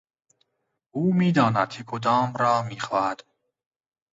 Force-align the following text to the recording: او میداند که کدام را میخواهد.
او 0.91 1.13
میداند 1.13 1.69
که 1.69 1.83
کدام 1.83 2.33
را 2.33 2.61
میخواهد. 2.61 3.23